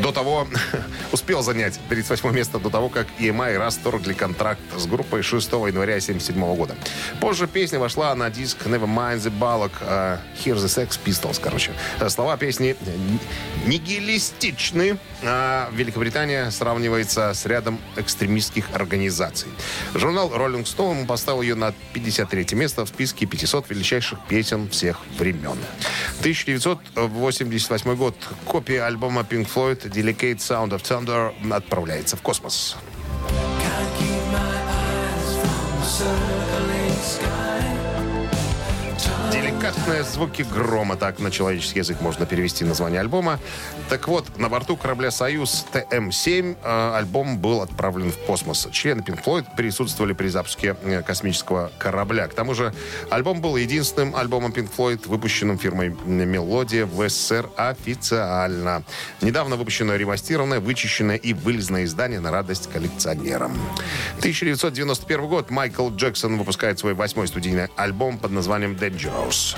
[0.00, 0.46] до того,
[1.12, 6.54] успел занять 38 место до того, как EMI расторгли контракт с группой 6 января 1977
[6.54, 6.76] года.
[7.20, 11.72] Позже песня вошла на диск Nevermind the Ballock, э, Here's the Sex Pistols, короче.
[11.98, 12.76] Э, Слова песни
[13.66, 14.98] нигилистичны.
[15.26, 19.48] А Великобритания сравнивается с рядом экстремистских организаций.
[19.94, 25.58] Журнал Rolling Stone поставил ее на 53 место в списке 500 величайших песен всех времен.
[26.20, 28.14] 1988 год.
[28.46, 32.76] Копия альбома Pink Floyd Delicate Sound of Thunder отправляется в космос.
[39.64, 43.40] Деликатные звуки грома, так на человеческий язык можно перевести название альбома.
[43.88, 48.68] Так вот, на борту корабля «Союз» ТМ-7 э, альбом был отправлен в космос.
[48.72, 52.28] Члены Pink Floyd присутствовали при запуске э, космического корабля.
[52.28, 52.74] К тому же,
[53.08, 58.82] альбом был единственным альбомом Pink Floyd, выпущенным фирмой «Мелодия» в СССР официально.
[59.22, 63.58] Недавно выпущенное ремастированное, вычищенное и вылезное издание на радость коллекционерам.
[64.18, 65.48] 1991 год.
[65.48, 69.53] Майкл Джексон выпускает свой восьмой студийный альбом под названием «Dangerous».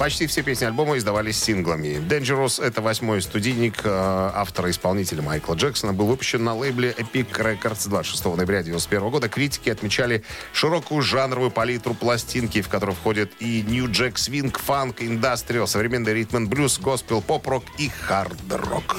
[0.00, 1.98] Почти все песни альбома издавались синглами.
[2.08, 5.92] Dangerous— это восьмой студийник э, автора-исполнителя Майкла Джексона.
[5.92, 9.28] Был выпущен на лейбле Epic Records 26 ноября 1991 года.
[9.28, 15.66] Критики отмечали широкую жанровую палитру пластинки, в которую входят и New Jack Swing, фанк, индастриал,
[15.66, 18.96] современный ритм блюз, госпел, поп-рок и хард-рок.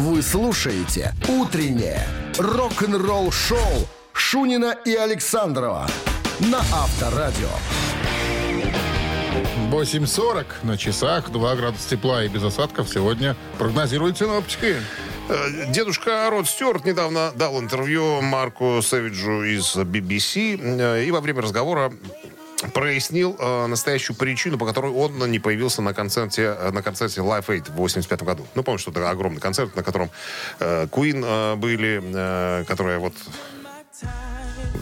[0.00, 2.00] Вы слушаете «Утреннее
[2.38, 5.86] рок-н-ролл-шоу» Шунина и Александрова
[6.38, 7.50] на Авторадио.
[9.70, 14.76] 8.40 на часах, 2 градуса тепла и без осадков сегодня прогнозируют синоптики.
[15.28, 21.42] Э, Дедушка Род Стюарт недавно дал интервью Марку Сэвиджу из BBC э, и во время
[21.42, 21.92] разговора
[22.68, 27.46] прояснил э, настоящую причину, по которой он не появился на концерте, э, на концерте Live
[27.46, 28.46] Aid в 85 году.
[28.54, 30.10] Ну, помнишь, что это огромный концерт, на котором
[30.58, 33.14] э, Queen э, были, э, которые вот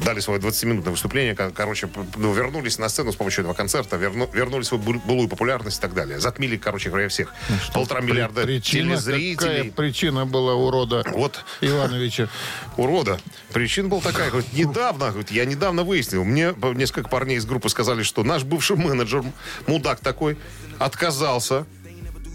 [0.05, 4.31] дали свое 20-минутное выступление, ко- короче, ну, вернулись на сцену с помощью этого концерта, верну-
[4.33, 6.20] вернули свою был- былую популярность и так далее.
[6.20, 7.33] Затмили, короче говоря, всех.
[7.72, 9.70] Полтора миллиарда Причина, какая телезрителей.
[9.72, 12.29] причина была урода Вот Ивановича?
[12.77, 13.18] урода.
[13.53, 18.03] Причина была такая, говорит, недавно, говорит, я недавно выяснил, мне несколько парней из группы сказали,
[18.03, 19.24] что наш бывший менеджер,
[19.66, 20.37] мудак такой,
[20.79, 21.66] отказался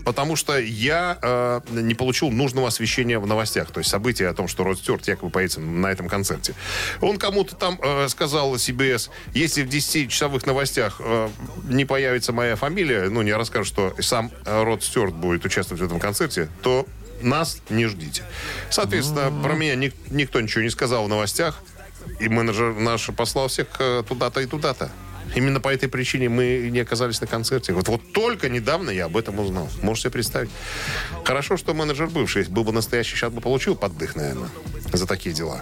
[0.03, 3.71] потому что я э, не получил нужного освещения в новостях.
[3.71, 6.53] То есть события о том, что Род Стюарт якобы появится на этом концерте.
[7.01, 11.29] Он кому-то там э, сказал CBS, если в 10-часовых новостях э,
[11.69, 15.99] не появится моя фамилия, ну, не расскажут, что сам Род Стюарт будет участвовать в этом
[15.99, 16.85] концерте, то
[17.21, 18.23] нас не ждите.
[18.69, 21.59] Соответственно, про меня ник- никто ничего не сказал в новостях,
[22.19, 24.91] и менеджер наш послал всех э, туда-то и туда-то.
[25.35, 27.73] Именно по этой причине мы не оказались на концерте.
[27.73, 29.69] Вот, вот только недавно я об этом узнал.
[29.81, 30.49] Можете себе представить.
[31.25, 32.39] Хорошо, что менеджер бывший.
[32.39, 34.49] Если был бы настоящий, сейчас бы получил поддых, наверное,
[34.91, 35.61] за такие дела.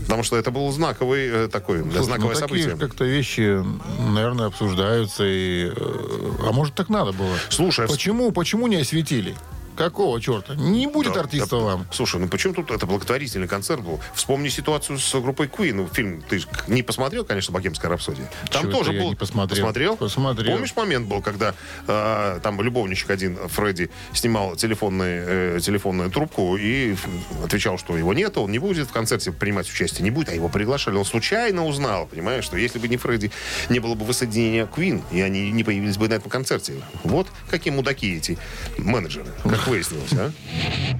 [0.00, 2.88] Потому что это был знаковый э, такой, Слушай, знаковое ну, такие событие.
[2.88, 3.64] как-то вещи,
[4.08, 5.24] наверное, обсуждаются.
[5.24, 7.34] И, э, а может, так надо было?
[7.48, 9.34] Слушай, а Почему, почему не осветили?
[9.78, 10.56] Какого черта?
[10.56, 11.86] Не будет Да, артиста да, вам.
[11.92, 14.00] Слушай, ну почему тут это благотворительный концерт был?
[14.12, 15.74] Вспомни ситуацию с группой Queen.
[15.74, 18.28] Ну, фильм ты не посмотрел, конечно, «Богемская рапсодия».
[18.50, 19.10] Там Чего тоже был...
[19.10, 19.56] не посмотрел?
[19.56, 19.96] Посмотрел?
[19.96, 20.52] Посмотрел.
[20.54, 21.54] Помнишь момент был, когда
[21.86, 25.20] э, там любовничек один, Фредди, снимал телефонный,
[25.56, 26.96] э, телефонную трубку и
[27.44, 30.48] отвечал, что его нет, он не будет в концерте принимать участие, не будет, а его
[30.48, 30.96] приглашали.
[30.96, 33.30] Он случайно узнал, понимаешь, что если бы не Фредди,
[33.68, 36.82] не было бы воссоединения Queen, и они не появились бы на этом концерте.
[37.04, 38.36] Вот какие мудаки эти
[38.76, 40.30] менеджеры, как выяснилось, а?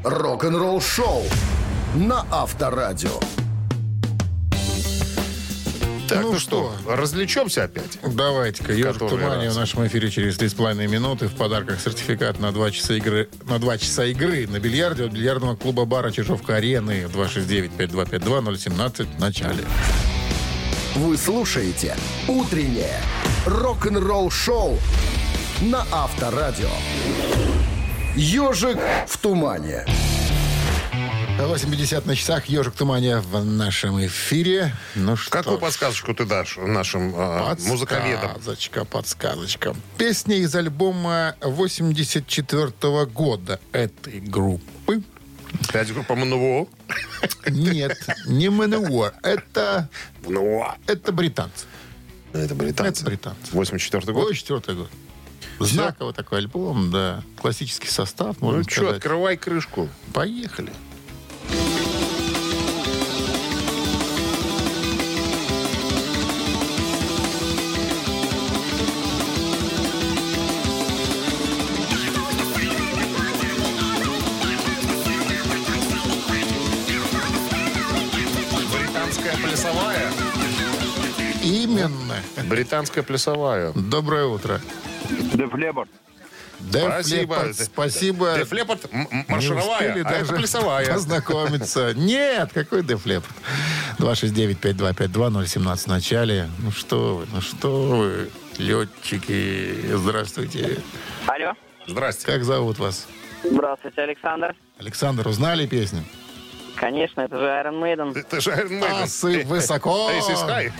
[0.05, 1.25] Рок-н-ролл шоу
[1.95, 3.19] на Авторадио.
[6.09, 7.99] Так, Ну ну, что, развлечемся опять?
[8.03, 9.55] Давайте-ка, ежик раз.
[9.55, 11.29] в нашем эфире через 3,5 минуты.
[11.29, 15.57] В подарках сертификат на 2 часа игры на 2 часа игры на бильярде от бильярдного
[15.57, 19.65] клуба бара Чижовка Арены 269-5252-017 в начале.
[20.95, 21.95] Вы слушаете
[22.27, 23.01] «Утреннее
[23.45, 24.79] рок-н-ролл-шоу»
[25.61, 26.71] на Авторадио.
[28.17, 29.85] «Ежик в тумане».
[31.39, 32.47] 8.50 на часах.
[32.47, 34.75] Ежик тумане в нашем эфире.
[34.97, 38.33] Ну что Какую ж, подсказочку ты дашь нашим э, музыковедам?
[38.35, 39.77] Подсказочка, подсказочка.
[39.97, 45.03] Песня из альбома 84 года этой группы.
[45.73, 46.67] Пять группа МНВО.
[47.47, 49.05] Нет, не МНУ.
[49.23, 49.89] Это,
[50.27, 50.77] МНВО.
[50.87, 51.67] это британцы.
[52.33, 53.01] Это британцы.
[53.01, 53.53] Это британцы.
[53.53, 54.25] 84 год.
[54.25, 54.91] 84 год.
[55.59, 57.23] Знаковый такой альбом, да.
[57.41, 59.89] Классический состав, можно Ну что, открывай крышку.
[60.13, 60.73] Поехали.
[81.43, 82.17] Именно.
[82.45, 83.73] Британская плясовая.
[83.75, 84.61] Доброе утро.
[85.09, 85.89] Деф Лепард.
[86.61, 87.53] Деф Спасибо.
[87.55, 88.35] Спасибо.
[88.39, 90.93] Деф Лепард м- м- Не маршировая, а это даже плясовая.
[90.93, 91.95] познакомиться.
[91.95, 93.33] Нет, какой Деф Лепард?
[93.99, 96.49] 269-5252-017 в начале.
[96.59, 100.81] Ну что вы, ну что вы, летчики, здравствуйте.
[101.27, 101.53] Алло.
[101.87, 102.27] Здрасте.
[102.27, 103.07] Как зовут вас?
[103.45, 104.55] Здравствуйте, Александр.
[104.79, 106.05] Александр, узнали песню?
[106.75, 108.19] Конечно, это же Iron Maiden.
[108.19, 109.03] Это же Iron Maiden.
[109.03, 110.11] Асы высоко.
[110.11, 110.73] Ace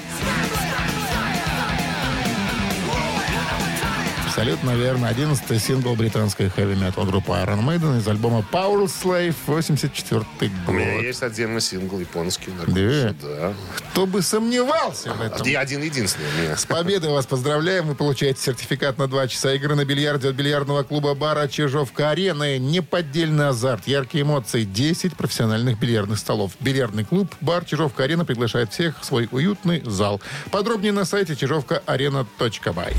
[4.39, 5.09] Абсолютно верно.
[5.09, 10.25] 11 сингл британской хэви-метал группы Iron Maiden из альбома Power Slave 84
[10.69, 11.03] У меня год.
[11.03, 12.53] есть отдельный сингл японский.
[12.69, 13.15] Да?
[13.21, 13.55] Да.
[13.91, 15.39] Кто бы сомневался в этом.
[15.41, 16.57] У меня.
[16.57, 17.89] С победой вас поздравляем.
[17.89, 22.59] Вы получаете сертификат на 2 часа игры на бильярде от бильярдного клуба бара Чижовка-Арены.
[22.61, 26.53] Неподдельный азарт, яркие эмоции, 10 профессиональных бильярдных столов.
[26.61, 30.21] Бильярдный клуб бар Чижовка-Арена приглашает всех в свой уютный зал.
[30.53, 32.95] Подробнее на сайте чижовкаарена.бай.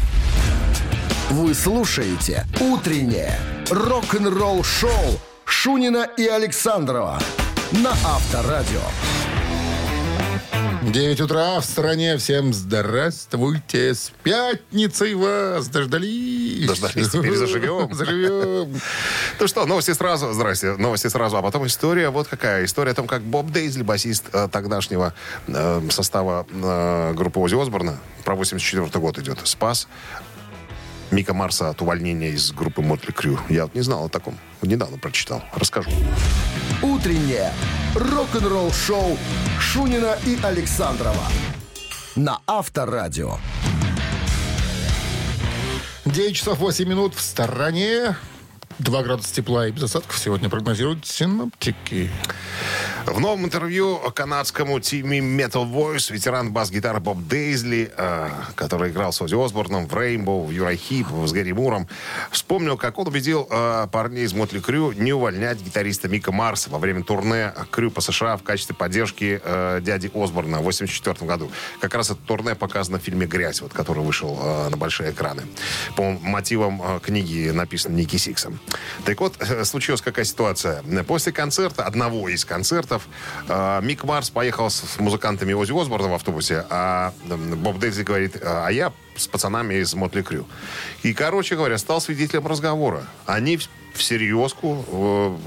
[1.29, 3.39] Вы слушаете «Утреннее
[3.69, 4.89] рок-н-ролл-шоу»
[5.45, 7.19] Шунина и Александрова
[7.71, 8.81] на Авторадио.
[10.81, 12.17] 9 утра в стране.
[12.17, 13.93] Всем здравствуйте.
[13.93, 16.67] С пятницей вас дождались.
[16.67, 17.93] Дождались, теперь заживем.
[17.93, 18.81] Заживем.
[19.39, 20.33] Ну что, новости сразу.
[20.33, 20.77] Здрасте.
[20.77, 21.37] Новости сразу.
[21.37, 22.65] А потом история вот какая.
[22.65, 25.13] История о том, как Боб Дейзли, басист э, тогдашнего
[25.47, 29.87] э, состава э, группы Ози Осборна, про 84 год идет, спас
[31.11, 33.39] Мика Марса от увольнения из группы Мотли Крю.
[33.49, 34.37] Я вот не знал о таком.
[34.61, 35.43] Недавно прочитал.
[35.53, 35.89] Расскажу.
[36.81, 37.51] «Утреннее
[37.95, 39.17] рок-н-ролл-шоу»
[39.59, 41.25] Шунина и Александрова
[42.15, 43.37] на Авторадио.
[46.05, 48.15] 9 часов 8 минут в стороне.
[48.79, 52.09] 2 градуса тепла и без осадков сегодня прогнозируют синоптики.
[53.05, 59.21] В новом интервью канадскому The Metal Voice ветеран бас-гитары Боб Дейзли, э, который играл с
[59.21, 61.87] Ози Осборном в Rainbow, в Uriah Heep, с Гэри Муром,
[62.31, 66.77] вспомнил, как он убедил э, парней из Mötley Crüe не увольнять гитариста Мика Марса во
[66.77, 71.51] время турне Crüe по США в качестве поддержки э, дяди Осборна в 1984 году.
[71.79, 75.43] Как раз это турне показано в фильме «Грязь», вот, который вышел э, на большие экраны.
[75.95, 78.59] По мотивам э, книги, написанной Ники Сиксом.
[79.05, 80.83] Так вот, э, случилась какая ситуация.
[81.07, 82.98] После концерта, одного из концертов,
[83.47, 88.69] э, Мик Марс поехал с музыкантами Ози Осборна в автобусе, а Боб Дейзи говорит, а
[88.69, 90.45] я с пацанами из Мотли Крю.
[91.03, 93.03] И, короче говоря, стал свидетелем разговора.
[93.25, 93.59] Они
[93.93, 95.37] всерьезку э,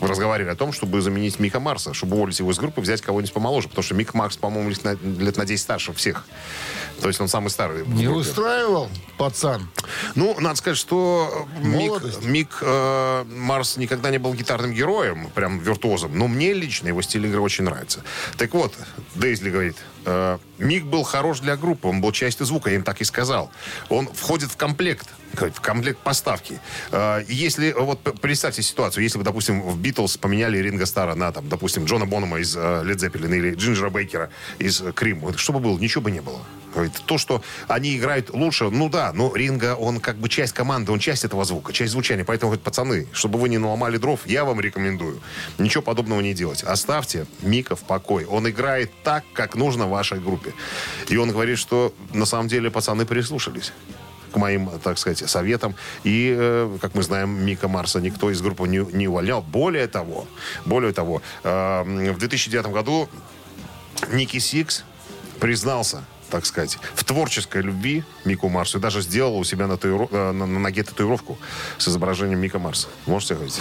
[0.00, 3.68] разговаривали о том, чтобы заменить Мика Марса, чтобы уволить его из группы, взять кого-нибудь помоложе.
[3.68, 6.24] Потому что Мик Марс, по-моему, лет на, лет на 10 старше всех.
[7.00, 7.86] То есть он самый старый.
[7.86, 9.68] Не устраивал пацан?
[10.14, 12.24] Ну, надо сказать, что Мик, Молодость.
[12.24, 17.26] Мик, э, Марс никогда не был гитарным героем, прям виртуозом, но мне лично его стиль
[17.26, 18.02] игры очень нравится.
[18.36, 18.74] Так вот,
[19.14, 23.00] Дейзли говорит, э, Мик был хорош для группы, он был частью звука, я им так
[23.00, 23.50] и сказал.
[23.88, 26.60] Он входит в комплект, в комплект поставки.
[26.90, 31.48] Э, если, вот представьте ситуацию, если бы, допустим, в Битлз поменяли Ринга Стара на, там,
[31.48, 35.78] допустим, Джона Бонома из Лед Зеппелин или Джинджера Бейкера из э, Крим, что бы было?
[35.78, 36.40] Ничего бы не было.
[37.06, 40.98] То, что они играют лучше, ну да, но Ринга, он как бы часть команды, он
[40.98, 42.24] часть этого звука, часть звучания.
[42.24, 45.20] Поэтому, говорит, пацаны, чтобы вы не наломали дров, я вам рекомендую
[45.58, 46.62] ничего подобного не делать.
[46.62, 48.26] Оставьте Мика в покое.
[48.26, 50.52] Он играет так, как нужно вашей группе.
[51.08, 53.72] И он говорит, что на самом деле пацаны прислушались
[54.32, 55.74] к моим, так сказать, советам.
[56.04, 59.40] И, э, как мы знаем, Мика Марса никто из группы не, не увольнял.
[59.40, 60.26] Более того,
[60.66, 63.08] более того, э, в 2009 году
[64.12, 64.84] Ники Сикс
[65.40, 70.08] признался, так сказать, в творческой любви Мику Марсу и даже сделал у себя на, татуиру-
[70.10, 71.38] э, на, на ноге татуировку
[71.78, 72.88] с изображением Мика Марса.
[73.06, 73.60] Можете говорить?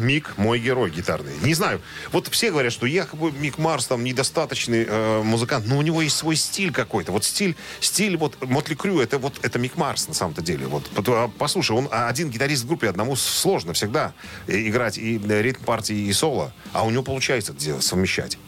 [0.00, 1.32] Мик мой герой гитарный.
[1.42, 1.80] Не знаю.
[2.10, 6.16] Вот все говорят, что якобы Мик Марс там недостаточный э, музыкант, но у него есть
[6.16, 7.12] свой стиль какой-то.
[7.12, 10.66] Вот стиль, стиль вот Mötley Crüe, это вот это Мик Марс на самом-то деле.
[10.66, 14.12] Вот а, послушай, он один гитарист в группе, одному сложно всегда
[14.46, 18.38] э, играть и э, ритм партии, и соло, а у него получается это делать, совмещать.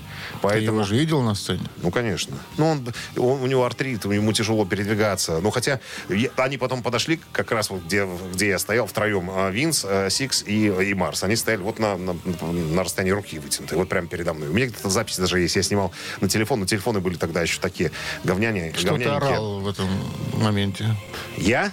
[0.49, 1.63] Ты Поэтому его же видел на сцене?
[1.83, 2.37] ну, конечно.
[2.59, 5.41] Ну, он, он- у него артрит, ему тяжело передвигаться.
[5.41, 9.51] Ну, хотя я- они потом подошли, как раз вот где, где я стоял втроем, а,
[9.51, 11.23] Винс, а, Сикс и, и Марс.
[11.25, 14.49] Они стояли вот на, на, на расстоянии руки вытянутой, вот прямо передо мной.
[14.49, 15.57] У меня где-то запись даже есть.
[15.57, 17.91] Я снимал на телефон, но телефоны были тогда еще такие
[18.23, 19.89] говняне, Что ты орал в этом
[20.35, 20.95] моменте?
[21.37, 21.73] Я?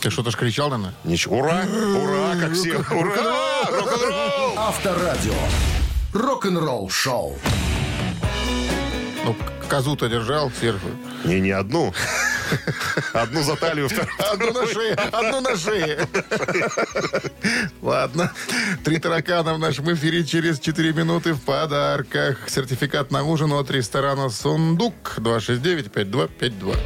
[0.00, 0.94] Ты что-то ж кричал, наверное?
[1.04, 1.38] Ничего.
[1.38, 1.64] Ура!
[1.66, 2.36] Ура!
[2.40, 2.78] Как все!
[2.78, 3.64] Ура!
[3.68, 4.58] Рок-н-ролл!
[4.58, 5.34] Авторадио.
[6.12, 7.36] Рок-н-ролл шоу.
[9.28, 9.36] Ну,
[9.68, 10.88] козу-то держал сверху.
[11.24, 11.92] Не, не одну.
[13.12, 14.08] Одну за талию, вторую.
[14.32, 16.08] Одну на шее, одну на шее.
[17.82, 18.32] Ладно.
[18.84, 22.48] Три таракана в нашем эфире через 4 минуты в подарках.
[22.48, 26.76] Сертификат на ужин от ресторана «Сундук» 269-5252.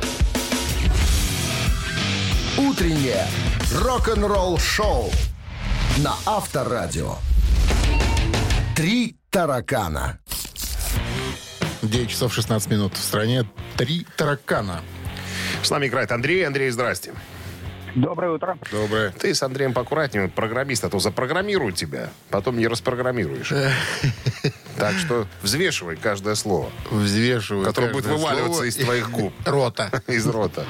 [2.59, 3.29] Утреннее
[3.73, 5.13] рок-н-ролл шоу
[5.99, 7.19] на Авторадио.
[8.75, 10.19] Три таракана.
[11.83, 12.95] 9 часов 16 минут.
[12.97, 13.45] В стране
[13.77, 14.81] три таракана.
[15.63, 16.47] С нами играет Андрей.
[16.47, 17.13] Андрей, здрасте.
[17.95, 18.57] Доброе утро.
[18.71, 19.11] Доброе.
[19.11, 23.53] Ты с Андреем поаккуратнее, программист, а то запрограммируют тебя, потом не распрограммируешь.
[24.79, 27.67] Так что взвешивай каждое слово, Взвешиваю.
[27.67, 29.91] которое будет вываливаться из твоих губ, Рота.
[30.07, 30.65] из рота.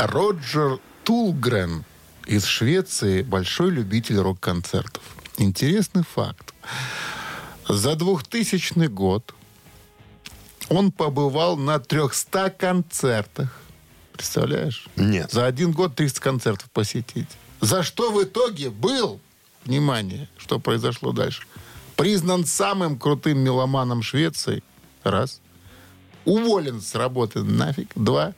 [0.00, 1.84] Роджер Тулгрен
[2.26, 5.02] из Швеции большой любитель рок-концертов.
[5.38, 6.52] Интересный факт.
[7.68, 9.34] За 2000 год
[10.68, 13.60] он побывал на 300 концертах.
[14.12, 14.88] Представляешь?
[14.96, 15.30] Нет.
[15.30, 17.28] За один год 300 концертов посетить.
[17.60, 19.20] За что в итоге был,
[19.64, 21.42] внимание, что произошло дальше,
[21.96, 24.62] признан самым крутым меломаном Швеции.
[25.02, 25.40] Раз.
[26.24, 27.90] Уволен с работы нафиг.
[27.94, 28.34] Два.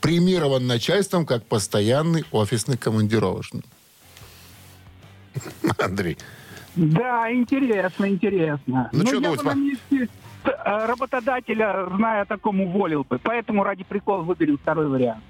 [0.00, 3.64] Премирован начальством как постоянный офисный командировочный.
[5.78, 6.18] Андрей,
[6.74, 8.88] Да, интересно, интересно.
[8.92, 10.08] Ну, Но чё я думать, бы на месте
[10.44, 13.18] э, работодателя, зная о таком, уволил бы.
[13.18, 15.22] Поэтому ради прикола выберем второй вариант.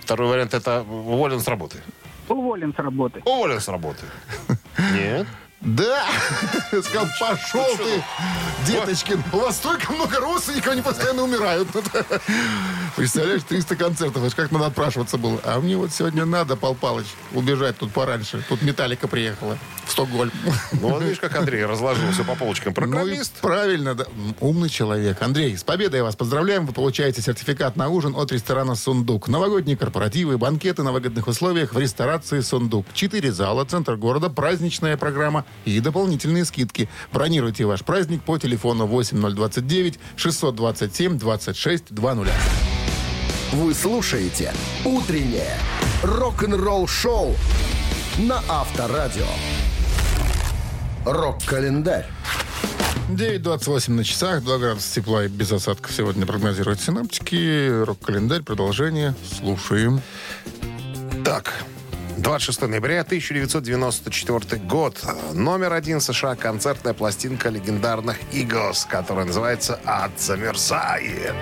[0.00, 1.78] второй вариант это уволен с работы.
[2.28, 3.22] Уволен с работы.
[3.24, 4.04] Уволен с работы.
[4.94, 5.26] Нет.
[5.60, 6.06] Да!
[6.70, 8.02] Сказал, пошел ты,
[8.66, 9.22] деточкин.
[9.32, 11.68] У вас столько много родственников, они постоянно умирают.
[12.96, 14.24] Представляешь, 300 концертов.
[14.24, 15.38] Это как надо отпрашиваться было.
[15.44, 18.42] А мне вот сегодня надо, Пал Палыч, убежать тут пораньше.
[18.48, 20.32] Тут Металлика приехала в Стокгольм.
[20.72, 22.70] Ну, вот видишь, как Андрей разложил все по полочкам.
[22.70, 23.34] Ну Программист.
[23.40, 24.06] правильно, да.
[24.40, 25.20] Умный человек.
[25.20, 26.64] Андрей, с победой вас поздравляем.
[26.64, 29.28] Вы получаете сертификат на ужин от ресторана «Сундук».
[29.28, 32.86] Новогодние корпоративы, банкеты на выгодных условиях в ресторации «Сундук».
[32.94, 36.88] Четыре зала, центр города, праздничная программа и дополнительные скидки.
[37.12, 42.32] Бронируйте ваш праздник по телефону 8029 627 2620.
[43.52, 44.52] Вы слушаете
[44.84, 45.56] «Утреннее
[46.02, 47.34] рок-н-ролл-шоу»
[48.18, 49.26] на Авторадио.
[51.04, 52.06] Рок-календарь.
[53.08, 57.82] 9.28 на часах, 2 градуса тепла и без осадков сегодня прогнозируют синаптики.
[57.84, 59.14] Рок-календарь, продолжение.
[59.38, 60.00] Слушаем.
[61.24, 61.52] Так,
[62.20, 65.02] 26 ноября 1994 год.
[65.32, 71.34] Номер один США концертная пластинка легендарных Eagles, которая называется «Ад замерзает».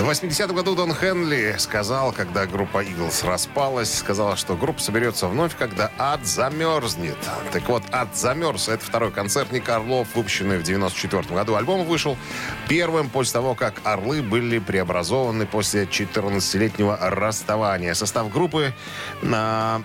[0.00, 5.54] В 80-м году Дон Хенли сказал, когда группа Eagles распалась, сказал, что группа соберется вновь,
[5.54, 7.18] когда ад замерзнет.
[7.52, 8.68] Так вот, ад замерз.
[8.68, 11.54] Это второй концертник Орлов, выпущенный в 94 году.
[11.54, 12.16] Альбом вышел
[12.66, 17.92] первым после того, как Орлы были преобразованы после 14-летнего расставания.
[17.92, 18.72] Состав группы
[19.20, 19.82] на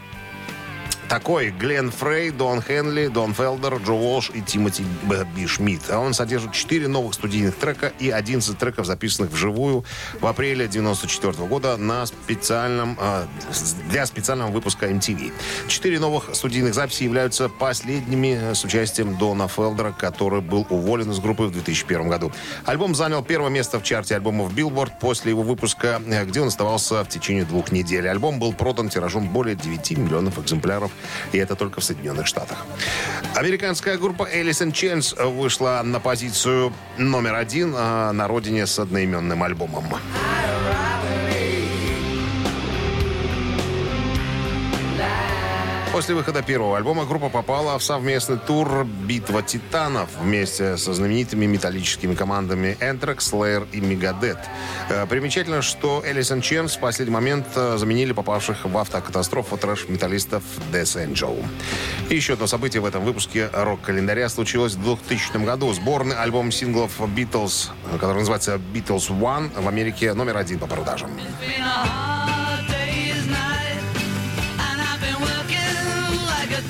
[1.09, 5.25] такой Глен Фрей, Дон Хенли, Дон Фелдер, Джо Уолш и Тимоти Б.
[5.47, 5.89] Шмидт.
[5.89, 9.85] А Он содержит 4 новых студийных трека и 11 треков, записанных вживую
[10.19, 13.25] в апреле 94 года на специальном, э,
[13.89, 15.31] для специального выпуска MTV.
[15.67, 21.43] Четыре новых студийных записи являются последними с участием Дона Фелдера, который был уволен из группы
[21.43, 22.31] в 2001 году.
[22.65, 27.03] Альбом занял первое место в чарте альбомов Billboard после его выпуска, э, где он оставался
[27.03, 28.07] в течение двух недель.
[28.07, 30.91] Альбом был продан тиражом более 9 миллионов экземпляров,
[31.31, 32.65] и это только в Соединенных Штатах.
[33.35, 39.85] Американская группа in Chains вышла на позицию номер один э, на родине с одноименным альбомом.
[45.95, 52.15] После выхода первого альбома группа попала в совместный тур «Битва титанов» вместе со знаменитыми металлическими
[52.15, 54.45] командами Anthrax, Slayer и Megadeth.
[54.89, 60.43] Э, Примечательно, что in Chains в последний момент э, заменили попавших в автокатастрофу трэш-металлистов
[60.73, 61.41] Death Angel.
[62.09, 65.71] И еще одно событие в этом выпуске рок-календаря случилось в 2000 году.
[65.71, 71.09] Сборный альбом синглов Beatles, э, который называется Beatles One, в Америке номер один по продажам.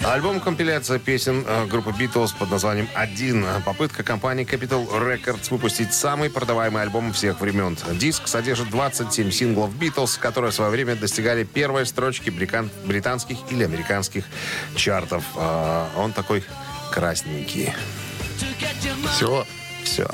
[0.04, 3.46] Альбом-компиляция песен э, группы Beatles под названием «Один».
[3.66, 7.78] Попытка компании Capital Records выпустить самый продаваемый альбом всех времен.
[7.94, 14.26] Диск содержит 27 синглов Beatles, которые в свое время достигали первой строчки британских или американских
[14.76, 15.24] чартов.
[15.36, 16.44] А, Он такой
[16.92, 17.74] красненький.
[19.16, 19.46] Все.
[19.84, 20.08] Все.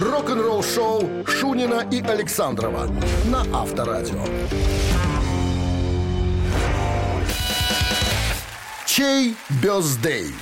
[0.00, 2.88] Рок-н-ролл-шоу Шунина и Александрова
[3.26, 4.24] на Авторадио.
[8.94, 10.34] Чей бездей?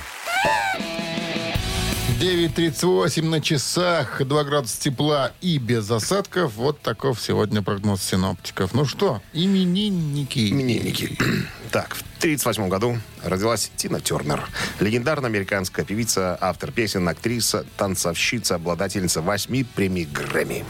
[2.19, 6.55] 9.38 на часах, 2 градуса тепла и без осадков.
[6.55, 8.73] Вот таков сегодня прогноз синоптиков.
[8.73, 10.51] Ну что, именинники.
[10.51, 11.17] Именинники.
[11.71, 14.43] Так, в 1938 году родилась Тина Тернер.
[14.81, 20.65] Легендарная американская певица, автор песен, актриса, танцовщица, обладательница восьми премий Грэмми.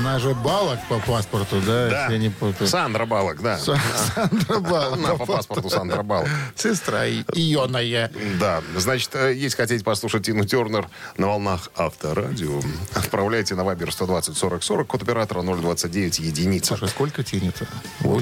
[0.00, 2.00] Она же Балок по паспорту, да, Да.
[2.02, 2.66] если я не путаю.
[2.66, 3.58] Сандра Балок, да.
[3.58, 3.78] Са-
[4.14, 4.92] Сандра Балок.
[4.94, 6.26] Она по паспорту Сандра Балок.
[6.56, 8.10] Сестра Ионая.
[8.40, 10.88] Да, значит, э, если хотите послушать Тину Тернер
[11.18, 12.62] на волнах Авторадио,
[12.94, 16.68] отправляйте на Вайбер 120 40 40, код оператора 029 единица.
[16.76, 17.56] Слушай, сколько тянет?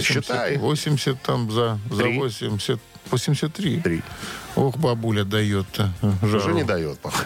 [0.03, 0.57] считай.
[0.57, 2.19] 80 там за, за Три.
[2.19, 2.81] 80.
[3.11, 3.81] 83.
[3.81, 4.03] Три.
[4.57, 5.91] Ох, бабуля дает-то.
[6.23, 6.37] жару.
[6.45, 7.25] Уже не дает, походу.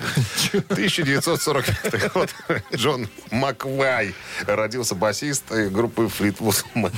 [0.71, 2.31] 1945 год.
[2.75, 4.15] Джон Маквай
[4.47, 6.93] родился басист э, группы Флитвуд Мэк.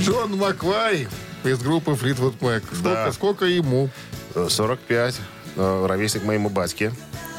[0.00, 1.08] Джон Маквай
[1.44, 2.62] из группы Флитвуд Мэк.
[2.64, 3.12] Сколько, Да.
[3.12, 3.90] сколько ему?
[4.34, 5.16] Э, 45.
[5.56, 6.92] э, Ровесник моему батьке.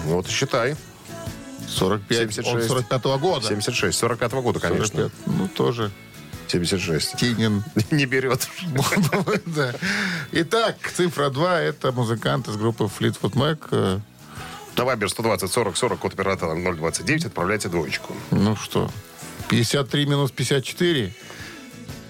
[0.06, 0.76] Вот считай.
[1.72, 2.20] 45.
[2.20, 2.68] Он 76.
[2.68, 3.48] 45 года.
[3.48, 3.98] 76.
[3.98, 5.10] 45 года, конечно.
[5.10, 5.12] 45.
[5.28, 5.92] Ну, тоже
[6.48, 7.16] 76.
[7.18, 7.64] Тинин.
[7.92, 8.48] Не берет.
[10.32, 14.02] Итак, цифра 2 это музыкант из группы Fleetwood Mac.
[14.78, 18.16] На Вайбер 120 40 40, код оператора 029, отправляйте двоечку.
[18.32, 18.90] Ну что,
[19.50, 21.14] 53 минус 54,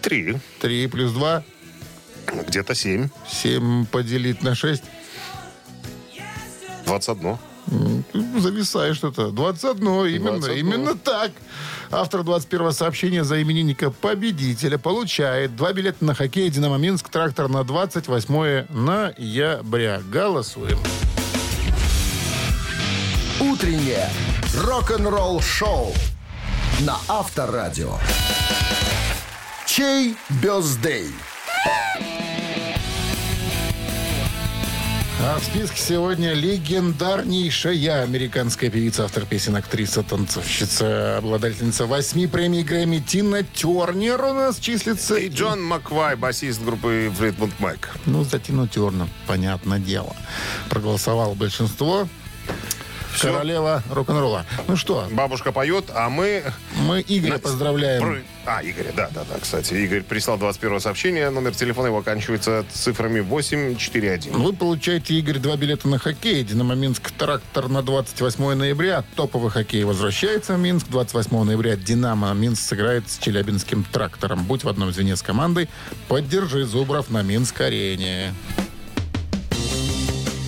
[0.01, 0.39] Три.
[0.59, 1.43] 3 плюс 2,
[2.47, 3.09] Где-то 7.
[3.28, 4.84] 7 поделить на 6.
[6.86, 7.38] 21.
[8.38, 9.32] Зависаешь что-то.
[9.32, 9.86] 21.
[10.07, 10.57] Именно, 21.
[10.66, 11.32] именно так.
[11.91, 17.64] Автор 21 сообщения за именинника победителя получает два билета на хоккей «Динамо Минск» трактор на
[17.64, 20.01] 28 ноября.
[20.09, 20.80] Голосуем.
[23.39, 24.09] Утреннее
[24.55, 25.93] рок-н-ролл-шоу
[26.82, 27.97] на Авторадио.
[29.66, 31.12] Чей бездей?
[35.24, 42.97] А в списке сегодня легендарнейшая американская певица, автор песен, актриса, танцовщица, обладательница восьми премий Грэмми
[42.97, 45.17] Тина Тернер у нас числится.
[45.17, 47.91] И Джон Маквай, басист группы Флитмунд Мэк.
[48.07, 50.15] Ну, за Тину Тернер, понятное дело.
[50.69, 52.07] Проголосовало большинство.
[53.14, 53.34] Всё.
[53.34, 54.45] Королева рок-н-ролла.
[54.68, 56.43] Ну что, Бабушка поет, а мы...
[56.88, 58.01] мы Игоря поздравляем.
[58.01, 59.74] Про- А, Игорь, да, да, да, кстати.
[59.74, 61.30] Игорь прислал 21 сообщение.
[61.30, 64.32] Номер телефона его оканчивается цифрами 841.
[64.34, 66.43] Вы получаете, Игорь, два билета на хоккей.
[66.43, 69.03] Динамо Минск трактор на 28 ноября.
[69.16, 70.88] Топовый хоккей возвращается в Минск.
[70.89, 74.43] 28 ноября Динамо Минск сыграет с Челябинским трактором.
[74.45, 75.70] Будь в одном звене с командой.
[76.07, 78.34] Поддержи Зубров на Минск-арене.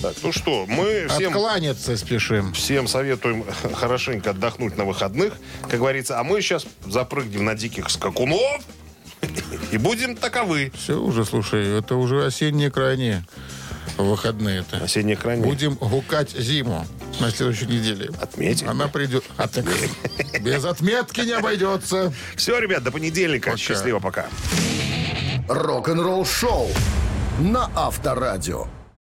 [0.04, 1.32] Так, ну что, мы всем...
[1.32, 2.52] Откланяться спешим.
[2.52, 3.42] Всем советуем
[3.72, 5.32] хорошенько отдохнуть на выходных,
[5.62, 6.20] как говорится.
[6.20, 8.62] А мы сейчас запрыгнем на диких скакунов
[9.72, 10.70] и будем таковы.
[10.74, 13.24] Все уже, слушай, это уже осенние крайние
[13.96, 14.76] выходные-то.
[14.84, 15.42] Осеннее крайне.
[15.42, 16.86] Будем гукать зиму
[17.18, 18.10] на следующей неделе.
[18.20, 18.68] Отметим.
[18.68, 19.24] Она придет.
[19.38, 19.64] Так
[20.42, 22.12] без отметки не обойдется.
[22.36, 23.52] Все, ребят, до понедельника.
[23.52, 23.56] Пока.
[23.56, 24.26] Счастливо, пока.
[25.48, 26.68] Рок-н-ролл-шоу
[27.38, 28.66] на Авторадио.